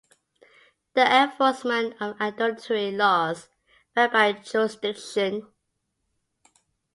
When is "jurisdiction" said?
4.33-5.45